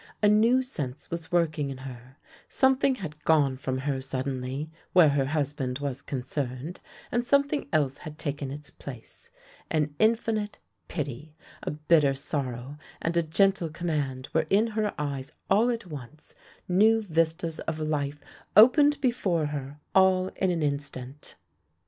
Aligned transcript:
A 0.23 0.27
new 0.27 0.63
sense 0.63 1.11
was 1.11 1.31
working 1.31 1.69
in 1.69 1.77
her. 1.77 2.17
Something 2.49 2.95
had 2.95 3.23
gone 3.23 3.55
from 3.55 3.77
her 3.77 4.01
suddenly 4.01 4.71
where 4.93 5.09
her 5.09 5.25
hus 5.27 5.53
band 5.53 5.77
was 5.77 6.01
concerned, 6.01 6.79
and 7.11 7.23
something 7.23 7.69
else 7.71 7.99
had 7.99 8.17
taken 8.17 8.49
its 8.49 8.71
place. 8.71 9.29
An 9.69 9.93
infinite 9.99 10.57
pity, 10.87 11.35
a 11.61 11.69
bitter 11.69 12.15
sorrow, 12.15 12.79
and 12.99 13.15
a 13.15 13.21
gentle 13.21 13.69
command 13.69 14.27
were 14.33 14.47
in 14.49 14.65
her 14.65 14.91
eyes 14.97 15.33
all 15.51 15.69
at 15.69 15.85
once— 15.85 16.33
new 16.67 17.03
vistas 17.03 17.59
of 17.59 17.77
life 17.79 18.19
opened 18.57 18.99
before 19.01 19.45
her, 19.45 19.77
all 19.93 20.29
in 20.37 20.49
an 20.49 20.63
instant. 20.63 21.35